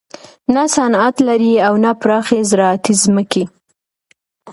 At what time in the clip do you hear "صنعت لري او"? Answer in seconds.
0.75-1.73